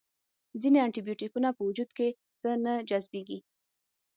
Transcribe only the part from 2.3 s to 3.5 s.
ښه نه جذبیږي.